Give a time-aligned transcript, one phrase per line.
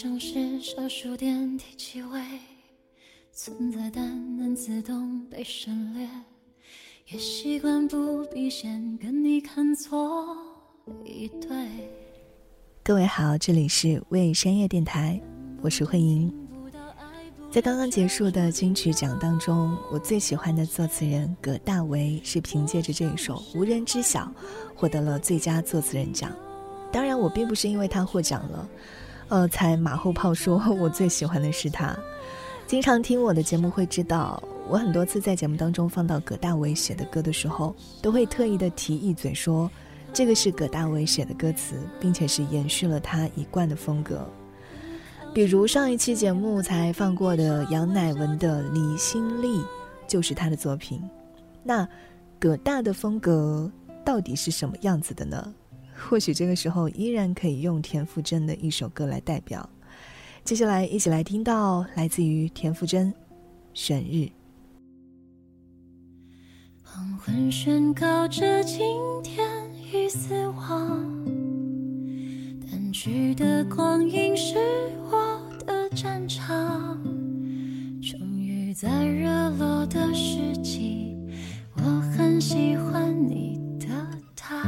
[0.00, 2.20] 像是小数点提起位，
[3.32, 6.08] 存在但能自动被省略，
[7.08, 10.36] 也习惯不必先跟你看错
[11.04, 11.50] 一对。
[12.84, 15.20] 各位好，这里是为深夜电台，
[15.60, 16.32] 我是慧莹。
[17.50, 24.20] 在刚刚结束的金曲奖当中，我最喜欢的作词人葛大为是凭借着这一首《无人知晓》
[24.76, 26.32] 获得了最佳作词人奖。
[26.92, 28.68] 当然，我并不是因为他获奖了，
[29.28, 31.96] 呃，才马后炮说 我最喜欢的是他。
[32.66, 39.70] 经常听我的节目会知道，我很多次在节目当中放到葛大为写的歌的时候，都会特意的提一嘴说，
[40.12, 44.26] 这个是葛大为写的歌词，并且是延续了他一贯的风格。
[45.34, 49.58] 比如上一期节目才放过的杨乃文的《离心力》，
[50.06, 51.02] 就是他的作品。
[51.62, 51.86] 那
[52.38, 53.70] 葛大的风格
[54.04, 55.54] 到底是什么样子的呢？
[55.98, 59.68] 或许这个时候依然可以用田馥甄的一首歌来代表。
[60.44, 63.12] 接下来一起来听到来自于田馥甄
[63.74, 64.14] 《选日》。
[66.82, 68.80] 黄昏宣告着今
[69.22, 69.46] 天
[69.92, 71.04] 已死亡，
[72.62, 74.56] 淡去的光阴是
[75.10, 75.76] 我的。
[75.96, 77.02] 战场，
[78.00, 81.16] 终于在热落的时机，
[81.76, 81.82] 我
[82.16, 83.86] 很喜欢你的
[84.36, 84.62] 他，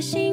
[0.00, 0.29] 心，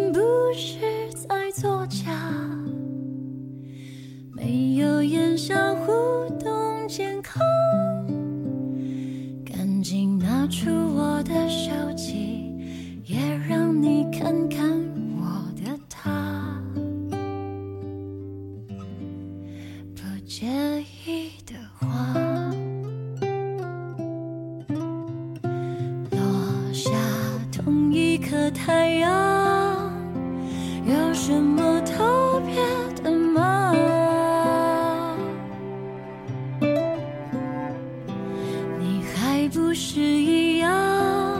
[39.79, 41.39] 是一样，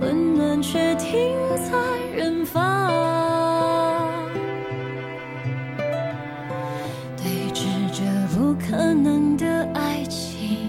[0.00, 1.16] 温暖却停
[1.56, 1.70] 在
[2.16, 2.60] 远方。
[7.16, 7.62] 对峙
[7.92, 8.02] 着
[8.34, 10.68] 不可能的爱情，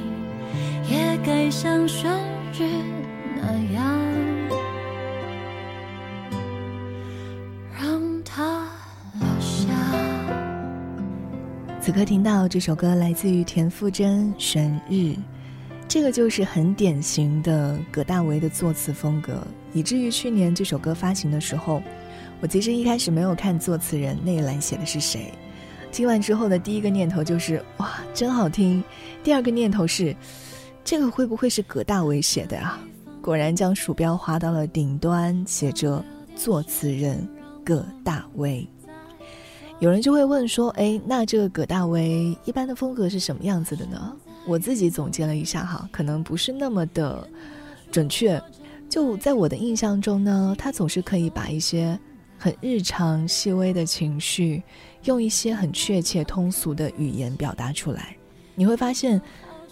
[0.88, 2.08] 也该像旋
[2.54, 2.70] 日
[3.36, 3.84] 那样，
[7.82, 8.68] 让它
[9.20, 9.66] 落下。
[11.82, 14.94] 此刻听到这首歌，来自于田馥甄《旋日》。
[15.90, 19.42] 这个就是很典型的葛大为的作词风格，
[19.74, 21.82] 以至于去年这首歌发行的时候，
[22.40, 25.34] 我其实一开始没有看作词人那一栏写的是谁，
[25.92, 28.84] 听完之后的第一个念头就是哇，真好听；
[29.24, 30.16] 第二个念头是，
[30.84, 32.80] 这个会不会是葛大为写的啊？
[33.20, 37.28] 果然将鼠标滑到了顶端，写着作词人
[37.66, 38.64] 葛大为。
[39.80, 44.16] 有人就会问说，哎，那这个葛大为一般的风格是什么样子的呢？
[44.46, 47.28] 我自己总结了一下哈，可能不是那么的
[47.92, 48.42] 准确。
[48.90, 52.00] 就在我的印象中呢，他总是可以把一些
[52.38, 54.64] 很日常细微的情绪，
[55.04, 58.16] 用一些很确切通俗的语言表达出来。
[58.56, 59.22] 你会发现，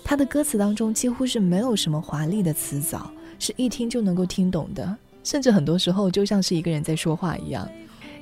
[0.04, 7.68] 他的歌词当中几乎是没有什么华丽的词藻，是一听就能够听懂的，甚至很多时候就像是一个人在说话一样，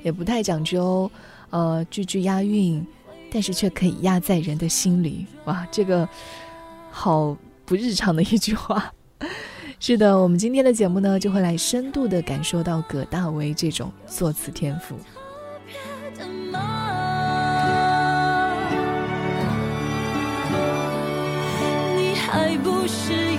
[0.02, 1.10] 也不太讲究
[1.50, 2.84] 呃句句押韵，
[3.36, 5.26] 但是却可以压在人的心里。
[5.44, 6.08] 哇，这个。
[6.98, 7.36] 好
[7.66, 8.90] 不日常的一句话，
[9.78, 14.96] 是的，我们今天的节目呢，就会来深度的感受到葛大为这种作词天赋。
[21.94, 23.36] 你还不是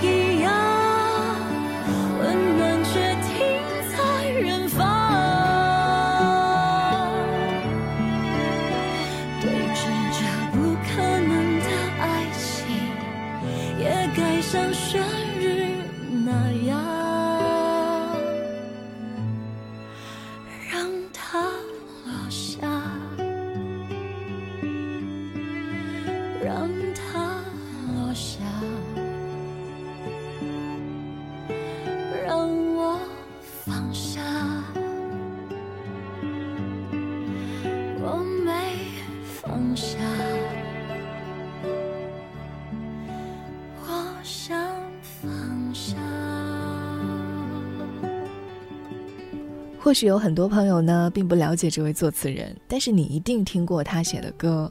[49.88, 54.70] 或许有很多朋友呢，并不了解这位作词人，但是你一定听过他写的歌。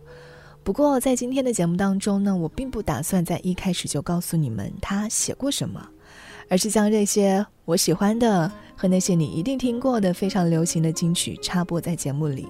[0.64, 5.84] 不过在今天的节目当中呢，我并不打算在一开始就告诉你们他写过什么，
[6.50, 12.48] 而是将这些我喜欢的和那些你一定听过的非常流行的金曲插播在节目里。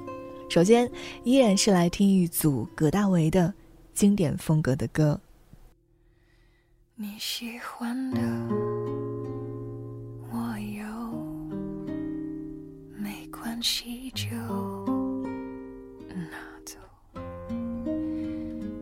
[0.49, 0.91] 首先，
[1.23, 3.53] 依然是来听一组葛大为的
[3.93, 5.17] 经典风格的歌。
[6.95, 8.19] 你喜欢的
[13.57, 14.27] 没关系就
[16.13, 16.77] 拿走。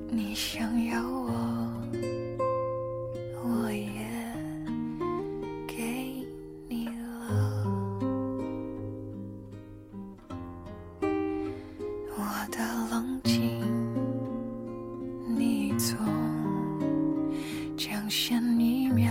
[0.09, 1.31] 你想要我，
[3.41, 4.05] 我也
[5.65, 6.27] 给
[6.67, 6.93] 你了。
[12.17, 12.19] 我
[12.51, 12.59] 的
[12.91, 13.61] 冷静，
[15.37, 15.97] 你总
[17.77, 19.09] 抢先一秒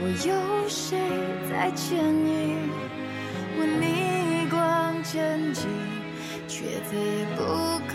[0.00, 0.98] 我有谁
[1.48, 2.68] 在牵引？
[3.56, 5.68] 我逆光前进，
[6.48, 7.40] 却再也不
[7.88, 7.94] 可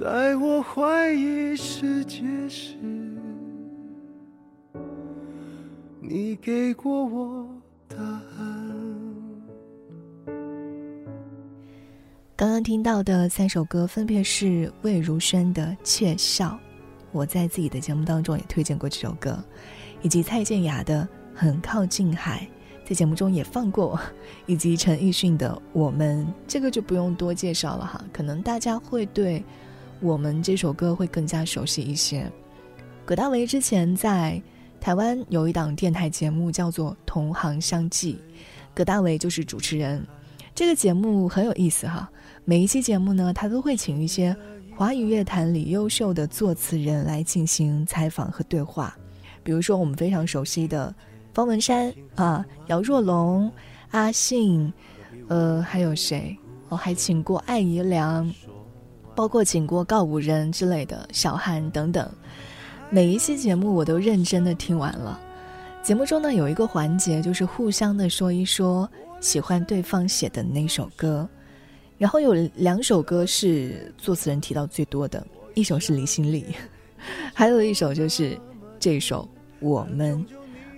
[0.00, 2.74] 在我怀疑世界时，
[6.00, 7.46] 你给过我
[7.86, 8.74] 答案。
[12.34, 16.48] 刚刚听到的三首歌分别是魏如萱的《窃笑》，
[17.12, 19.38] 我在自己的节目当中也推荐过这首歌，
[20.00, 21.06] 以及蔡健雅的
[21.38, 22.48] 《很靠近海》，
[22.88, 24.00] 在节目中也放过，
[24.46, 29.40] 以及陈奕迅的《我们》，这个就不用多介绍了哈，可能大家会对
[30.00, 32.30] 《我们》这首歌会更加熟悉一些。
[33.04, 34.40] 葛大为之前在
[34.80, 38.14] 台湾有一档电台节目叫做《同行相忌》，
[38.74, 40.06] 葛大为就是主持人，
[40.54, 42.10] 这个节目很有意思哈。
[42.44, 44.34] 每一期节目呢，他都会请一些
[44.76, 48.96] 华语乐坛里优秀的作词人来进行采访和对话。
[49.42, 50.94] 比如说我们非常熟悉的
[51.34, 53.50] 方文山啊、姚若龙、
[53.90, 54.72] 阿信，
[55.28, 56.36] 呃，还有谁？
[56.68, 58.32] 我还请过艾怡良，
[59.20, 62.10] 包括请过告五人之类的小韩等等。
[62.88, 65.20] 每一期节目我都认真的听完了。
[65.82, 71.28] 节目中呢有一个环节就是互相的说一说喜欢对方写的那首歌。
[71.98, 75.22] 然后有两首歌是作词人提到最多的，
[75.52, 76.46] 一首是李心丽，
[77.34, 78.40] 还有一首就是
[78.78, 79.28] 这首
[79.60, 80.16] 《我们》。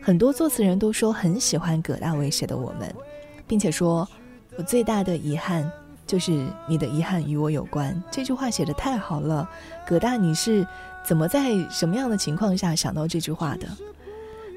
[0.02, 2.88] 很多作词人都说很喜欢葛大为写的《我们》，
[3.46, 4.08] 并且说
[4.58, 5.70] 我最大的遗憾
[6.12, 7.98] 就是你的遗憾与我有关。
[8.10, 9.48] 这句话写的太好了，
[9.86, 10.66] 葛大你是
[11.02, 13.66] 怎么在什么样的情况下想到这句话的？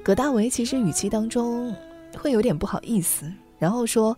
[0.04, 1.74] 葛大为其实语气当中
[2.18, 4.18] 会有点不好意思，然后说。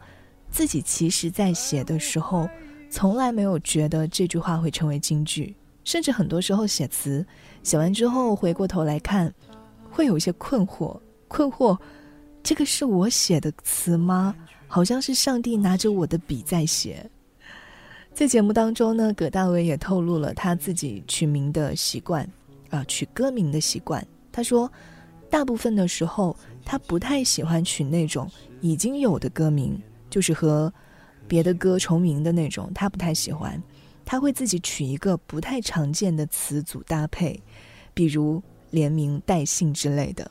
[0.49, 2.49] 自己其实，在写的时候，
[2.89, 5.53] 从来没有觉得这句话会成为金句，
[5.83, 7.23] 甚至很多时候写词，
[7.63, 9.31] 写完之后回过头来看，
[9.91, 10.97] 会有一些困惑。
[11.27, 11.77] 困惑，
[12.41, 14.33] 这个是我写的词吗？
[14.69, 17.11] 好像是上帝拿着我的笔在写。
[18.17, 22.27] 在节目当中呢，葛大为也透露了他自己取名的习惯，
[22.71, 24.03] 啊，取歌名的习惯。
[24.31, 24.71] 他说，
[25.29, 28.27] 大部分的时候，他不太喜欢取那种
[28.59, 29.79] 已经有的歌名。
[30.09, 30.73] 就是和
[31.27, 33.61] 别的歌重名的那种，他不太喜欢。
[34.03, 37.39] 他会自己取一个不太常见的词组搭配，
[37.93, 40.27] 比如连名带姓之类的。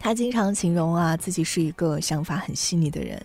[0.00, 3.24] 他经常形容啊，自己是一个想法很细腻的人。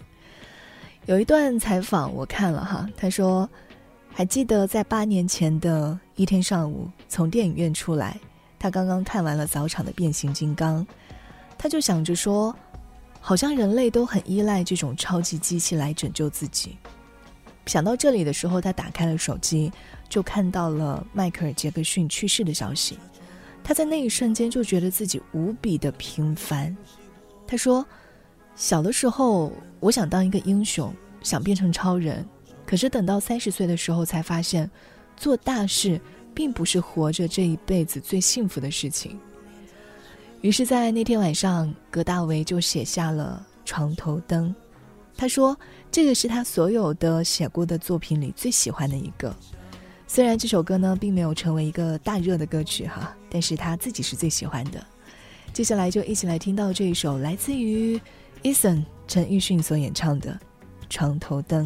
[1.05, 3.49] 有一段采访我看了哈，他说
[4.11, 8.19] 还记得在八年前的一天上午，从电影院出来，
[8.57, 10.85] 他刚刚看完了早场的变形金刚，
[11.57, 12.55] 他就想着说。
[13.27, 16.77] 好像人类都很依赖这种超级机器来拯救自己。
[17.65, 19.71] 想到这里的时候，他打开了手机，
[20.07, 22.99] 就看到了迈克尔·杰克逊去世的消息。
[23.63, 26.77] 他在那一瞬间就觉得自己无比的平凡。
[27.47, 27.83] 他说
[28.55, 32.25] ：“小的时候，我想当一个英雄，想变成超人。
[32.65, 34.69] 可是等到三十岁的时候，才发现，
[35.17, 35.99] 做大事
[36.33, 39.19] 并不是活着这一辈子最幸福的事情。”
[40.41, 44.49] 于是，在那天晚上，葛大为就写下了《床头灯》。
[45.17, 45.57] 他说
[45.91, 49.35] ：“这个是他所有的写过的作品里最喜欢的一个。
[50.07, 54.85] 虽然这首歌呢，并没有成为一个大热的歌曲哈，但是他自己是最喜欢的。
[55.53, 57.99] 接下来就一起来听到这一首来自于
[58.45, 60.31] Eason 陈奕迅所演唱的
[60.87, 61.65] 《床头灯》。”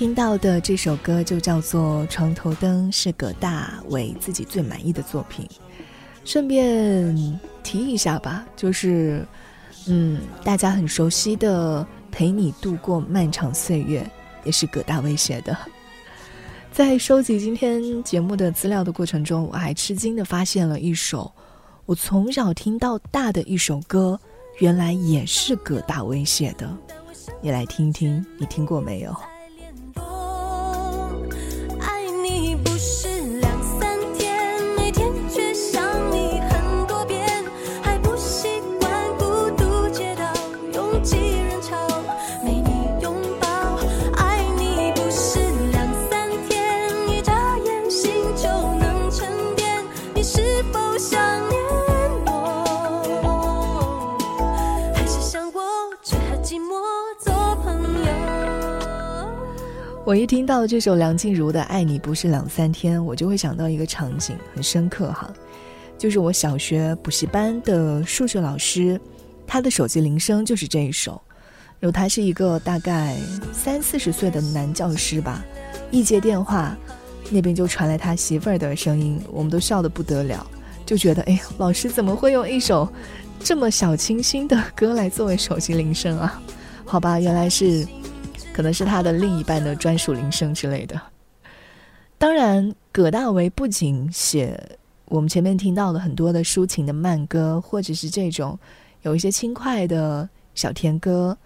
[0.00, 5.46] 听到的这首歌就叫做《床头灯》，是葛大为自己最满意的作品。
[6.24, 9.22] 顺便提一下吧，就是，
[9.86, 14.00] 嗯，大家很熟悉的《陪你度过漫长岁月》，
[14.46, 15.54] 也是葛大为写的。
[16.72, 21.30] 在收集今天节目的资料的过程中，我还吃惊的发现了一首
[21.84, 24.18] 我从小听到大的一首歌，
[24.60, 26.74] 原来也是葛大为写的。
[27.42, 29.14] 你来听听，你听过没有？
[60.10, 65.32] 我一听到这首梁静茹的《爱你不是两三天》，我就会想到一个场景，很深刻哈，
[65.96, 69.00] 就是我小学补习班的数学老师，
[69.46, 71.22] 他的手机铃声就是这一首。
[71.78, 73.16] 然后他是一个大概
[73.52, 75.44] 三四十岁的男教师吧，
[75.92, 76.76] 一接电话，
[77.30, 80.44] 那边就传来他媳妇儿的声音，我们都笑得不得了，
[80.84, 82.92] 就觉得哎呀，老师怎么会用一首
[83.38, 86.42] 这么小清新的歌来作为手机铃声啊？
[86.84, 87.86] 好吧，原来是。
[88.52, 91.00] 可能是他的另一半的专属铃声之类的。
[92.18, 98.58] 当然，葛大为不仅写我们前面听到了很多的抒情的慢歌，或者是这种
[99.02, 101.36] 有一些轻快的小甜歌，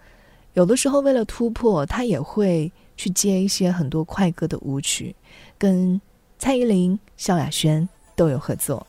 [0.53, 5.15] 有的时候为了突破，他也会去接一些很多快歌的舞曲，
[5.57, 5.99] 跟
[6.37, 8.85] 蔡依林、萧亚轩都有合作。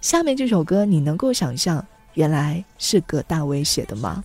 [0.00, 4.22] 下面这首歌，你能够想象原来是葛大为写的吗？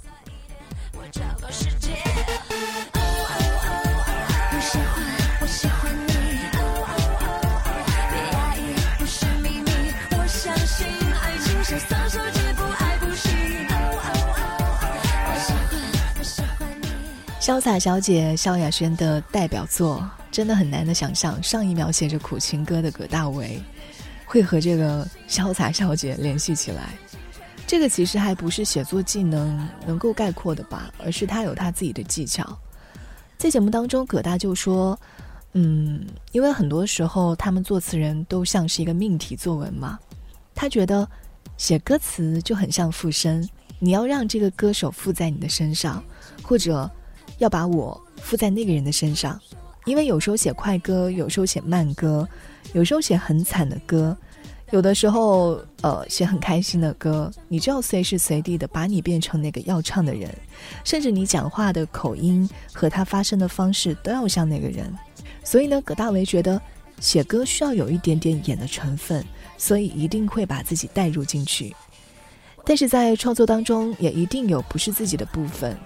[17.44, 23.62] 潇洒小姐萧亚轩的代表作，真的很难的想象，上一秒写着苦情歌的葛大为，
[24.25, 26.94] 会和这个潇洒小姐联系起来。
[27.68, 32.58] 这个其实还不是写作技能能够概括的吧，而是他有他自己的技巧。
[33.38, 34.98] 在节目当中，葛大就说
[35.51, 36.01] ：“嗯，
[36.32, 40.00] 因为很多时候他们作词人都像是一个命题作文嘛，
[40.56, 41.06] 他觉得
[41.58, 43.46] 写歌词就很像附身，
[43.79, 46.01] 你要让这个歌手附在你的身上，
[46.42, 46.90] 或者。”
[47.40, 49.40] 要把我附在那个人的身上，
[49.86, 52.27] 因为有时候写快歌，有时候写慢歌，
[52.74, 54.16] 有时候写很惨的歌，
[54.72, 60.33] 有的时候呃写很开心的歌，你就要随时随地的把你变成那个要唱的人，
[60.83, 64.94] 甚至你讲话的口音和他发声的方式都要像那个人。
[65.44, 66.62] 所以呢，葛大为觉得
[67.00, 69.25] 写歌需要有一点点演的成分，
[69.57, 71.75] 所以一定会把自己带入进去，
[72.64, 75.77] 但是在创作当中也一定有不是自己的部分。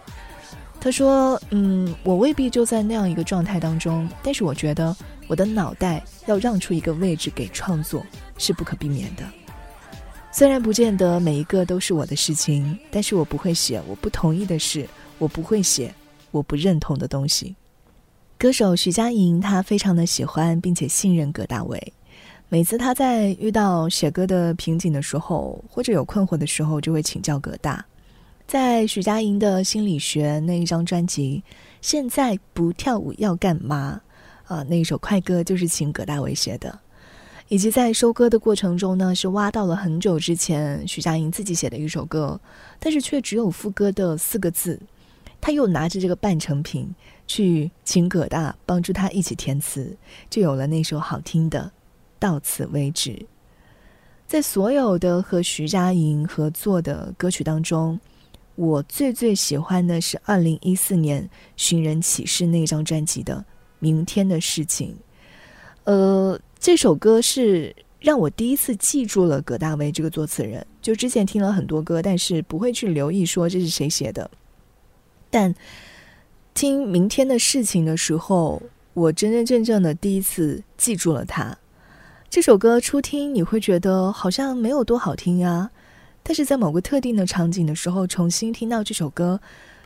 [0.80, 4.96] 他说：“嗯，我未必就在那样一个状态当中，但是我觉得
[5.28, 8.06] 我的脑袋要让出一个位置给创作
[8.38, 9.24] 是不可避免的。
[10.32, 14.88] 虽然不见得每一个都是我的事情，但是我不会写我不同意的事，
[15.18, 15.94] 我不会写
[16.32, 17.56] 我不认同的东西。”
[18.38, 21.94] 歌手徐佳莹，她非常的喜欢并且信任葛大为，
[22.50, 27.84] 每次他在遇到写歌的瓶颈的时候，或者有困惑的时候，就会请教葛大。
[28.48, 31.44] 在许佳莹的心理学那一张专辑，
[31.82, 34.00] 现在不跳舞要干嘛？
[34.46, 36.80] 啊，那一首快歌就是请葛大为写的，
[37.50, 42.40] 以及在收歌的过程中呢，是挖到了很久之前许佳莹自己写的一首歌，
[42.80, 44.80] 但是却只有副歌的四个字，
[45.42, 46.96] 他又拿着这个半成品
[47.28, 49.98] 去请葛大帮助他一起填词，
[50.30, 51.60] 就有了那首好听的
[52.18, 53.12] 《到此为止》。
[54.26, 58.00] 在所有的和徐佳莹合作的歌曲当中。
[58.58, 61.24] 我最最喜欢的是二零一四年
[61.56, 63.36] 《寻人启事》那张专辑的
[63.78, 64.90] 《明天的事情》。
[65.84, 70.66] 呃，这首歌是让我第一次记住了葛大为这个作词人。
[70.82, 74.30] 就之前听了很多歌，但是不会去留意说这是谁写的。
[75.30, 75.54] 但
[76.56, 78.64] 听《明天的事情》的时候，
[78.96, 81.56] 我真真正正的第一次记住了他。
[82.28, 85.70] 这首歌初听你会觉得好像没有多好听呀。
[86.28, 89.40] 但是在某个特定的场景的时候，重新听到这首歌，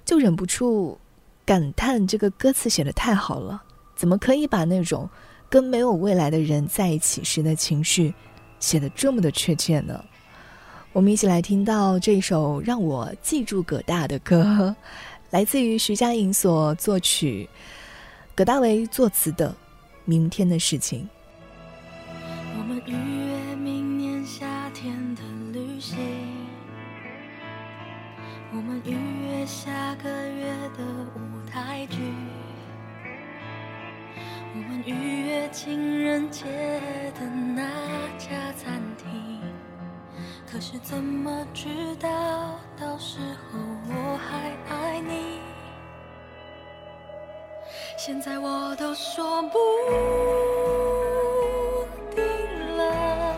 [0.03, 0.97] 就忍不住
[1.45, 3.61] 感叹这个歌词写的太好了。
[3.95, 5.07] 怎么可以把那种
[5.47, 8.11] 跟没有未来的人在一起时的情绪
[8.59, 10.03] 写得这么的确切呢？
[10.93, 14.75] 我们一起来听到这首让我记住葛大的歌，
[15.29, 17.47] 来自于徐佳莹所作曲，
[18.33, 19.49] 葛大为作词的
[20.05, 21.01] 《明天的事情》。
[22.57, 23.90] 我们预约明
[29.45, 30.45] 下个月
[30.77, 30.83] 的
[31.15, 31.97] 舞台剧，
[34.53, 36.45] 我们预约情人节
[37.19, 37.63] 的那
[38.17, 39.39] 家餐厅。
[40.49, 42.09] 可是怎么知道
[42.79, 45.39] 到时候我还爱你？
[47.97, 49.57] 现在我都说不
[52.15, 52.23] 定
[52.77, 53.35] 了，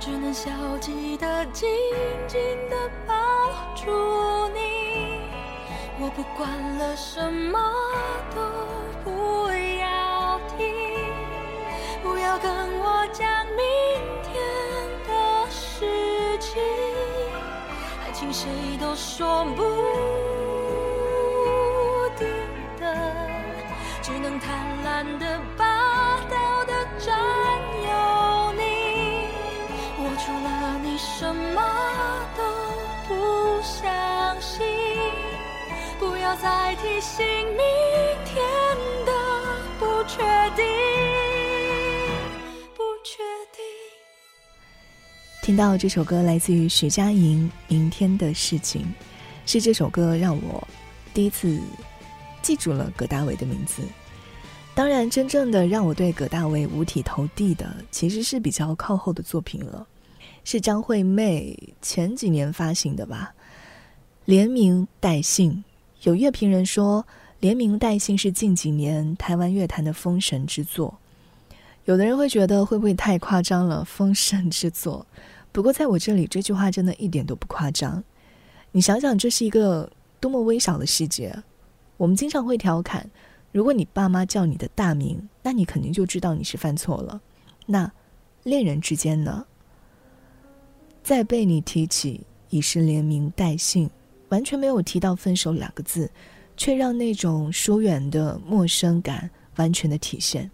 [0.00, 1.68] 只能消极的紧
[2.28, 3.14] 紧的抱
[3.74, 4.43] 住。
[6.04, 7.58] 我不管了，什么
[8.34, 8.42] 都
[9.02, 9.48] 不
[9.80, 10.68] 要听，
[12.02, 13.64] 不要跟我讲明
[14.22, 14.36] 天
[15.08, 16.62] 的事情，
[18.04, 19.62] 爱情谁都说不
[22.18, 22.28] 定
[22.78, 22.84] 的。
[24.02, 25.64] 只能贪婪的把、
[36.42, 37.58] 在提醒明
[38.24, 38.44] 天
[39.06, 39.12] 的
[39.78, 40.22] 不确
[40.56, 40.64] 定，
[42.74, 43.62] 不确定。
[45.42, 48.82] 听到这首歌来自于徐佳莹《明天的事情》，
[49.46, 50.66] 是这首歌让我
[51.12, 51.60] 第一次。
[52.42, 53.82] 记住了葛大为的名字，
[54.74, 59.86] 当然，真正的让我对葛大为五体投地的，其实是比较靠后的作品了，
[60.44, 63.32] 是张惠妹前几年发行的吧，
[64.26, 65.64] 《连名带姓》。
[66.04, 67.02] 有乐评人说，
[67.40, 70.98] 《连名带姓》是近几年台湾乐坛的封神之作。
[71.86, 75.06] 有的人会觉得会不会太夸张了，封神之作？
[75.50, 78.04] 不过在我这里，这句话真的一点都不夸张。
[78.72, 79.90] 你想想，这是一个
[80.20, 81.34] 多么微小的细节。
[81.96, 83.08] 我们经常会调侃，
[83.50, 87.18] 如果你爸妈叫你的大名，那你肯定就知道你是犯错了。
[87.64, 87.90] 那
[88.42, 89.46] 恋人之间呢？
[91.02, 93.88] 再被你提起，已是连名带姓，
[94.34, 96.10] 完全没有提到分手两个字，
[96.56, 100.50] 却让那种疏远的陌生感完全的体现。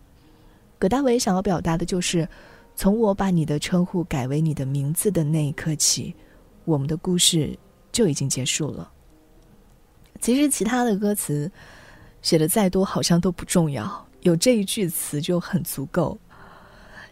[0.79, 2.29] 葛大为想要表达的就是，
[2.77, 6.14] 从我把你的称呼改为你的名字的那一刻起，
[6.66, 7.59] 我们的故事
[7.90, 8.90] 就已经结束了。
[10.21, 11.51] 其实其他的歌词
[12.21, 16.19] 写的再多，好像都不重要，有这一句词就很足够。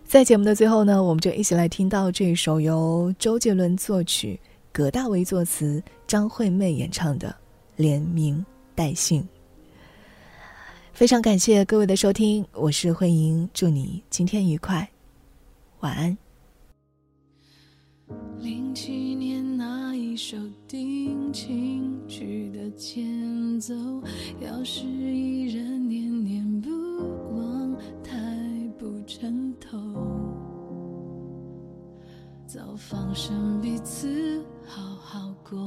[0.05, 4.39] 在节目的最后呢，我们就一起来听到这首由周杰伦作曲、
[4.73, 7.29] 葛大为作词、张惠妹演唱的
[7.77, 9.23] 《连名带姓》。
[10.93, 14.89] 非常感谢各位的收听，我是慧莹，祝你今天愉快，
[15.81, 16.17] 晚安。
[18.41, 23.75] 零七年那一首定情曲的前奏，
[24.41, 26.18] 要是依然念
[32.79, 35.59] 放生彼此，好好过，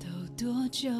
[0.00, 0.90] 都多久？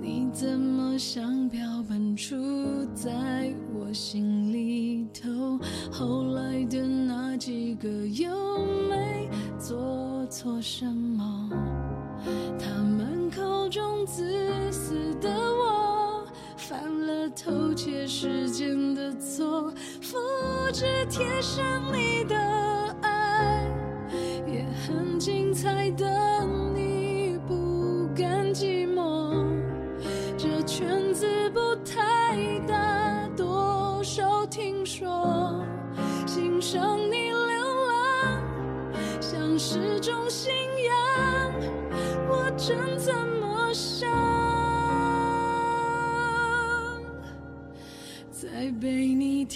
[0.00, 5.58] 你怎么像标本杵在我心里头？
[5.90, 8.28] 后来的那几个又
[8.90, 11.48] 没做错什么？
[12.58, 15.30] 他们口中自私的，
[16.68, 20.16] 犯了偷窃时间的错，复
[20.72, 22.36] 制贴上你的
[23.02, 23.64] 爱，
[24.48, 29.46] 也很精彩的你不甘寂寞。
[30.36, 35.64] 这圈子不太大，多少听说，
[36.26, 38.42] 欣赏你流浪，
[39.20, 40.52] 像是种信
[40.84, 41.54] 仰。
[42.28, 43.35] 我真怎么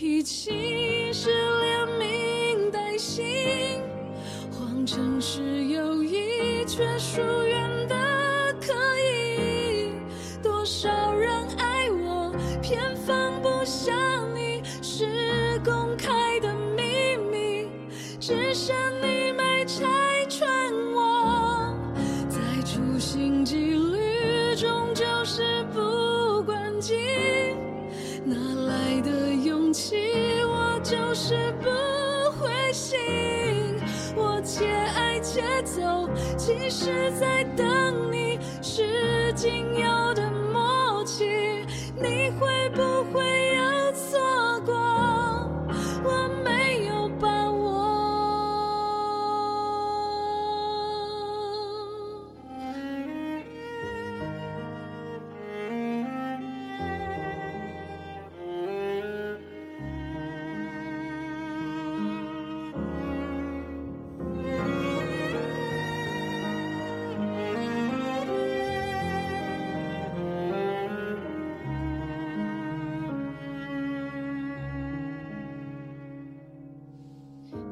[0.00, 1.28] 提起，是
[1.60, 3.82] 连名带姓，
[4.50, 7.94] 谎称是友谊，却疏远的
[8.62, 9.92] 可以。
[10.42, 13.92] 多少人爱我，偏放不下
[14.34, 17.68] 你，是公开的秘密，
[18.18, 19.84] 只剩你没拆
[20.30, 21.76] 穿我。
[22.30, 26.96] 在处心积虑终究是不关己，
[28.24, 28.34] 哪
[28.66, 29.29] 来的
[29.70, 29.94] 放弃？
[30.48, 31.68] 我就是不
[32.32, 32.98] 灰心。
[34.16, 40.28] 我且爱且走，其实在等你，是仅有的。
[40.52, 41.24] 默契。
[41.94, 42.59] 你会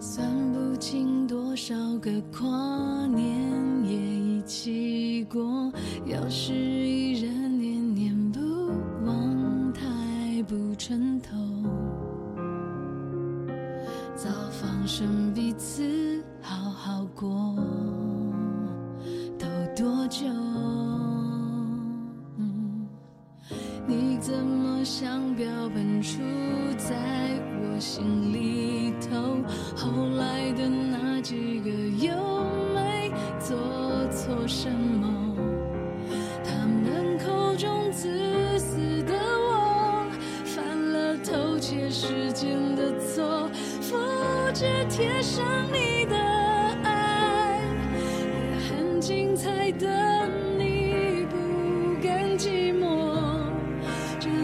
[0.00, 3.28] 算不清多少个跨年
[3.84, 5.72] 夜一起过，
[6.06, 7.17] 要是一。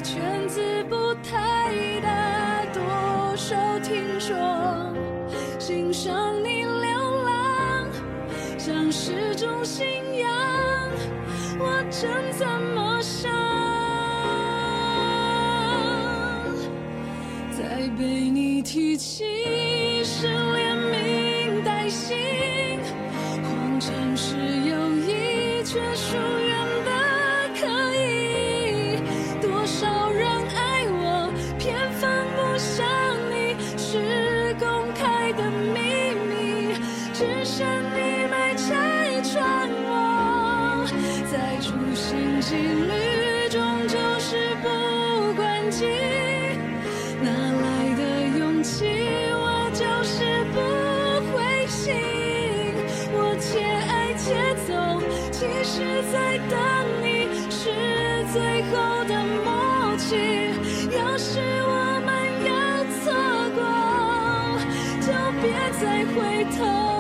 [0.05, 4.37] 圈子不太大，多少听说，
[5.59, 7.89] 欣赏你流浪，
[8.59, 9.87] 像是种信
[10.19, 10.29] 仰，
[11.59, 13.44] 我真怎么想？
[55.45, 56.59] 一直在等
[57.03, 57.71] 你是
[58.33, 60.17] 最后的默契
[60.97, 62.09] 要是我们
[62.47, 62.51] 又
[63.03, 63.05] 错
[63.55, 63.61] 过
[65.01, 65.45] 就别
[65.81, 65.83] 再
[66.15, 66.94] 回头。